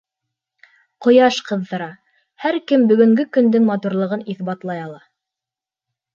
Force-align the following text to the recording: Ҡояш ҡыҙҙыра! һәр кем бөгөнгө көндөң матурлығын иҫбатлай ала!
Ҡояш 1.05 1.37
ҡыҙҙыра! 1.49 1.89
һәр 2.47 2.57
кем 2.73 2.87
бөгөнгө 2.93 3.27
көндөң 3.39 3.69
матурлығын 3.69 4.27
иҫбатлай 4.35 4.85
ала! 4.89 5.01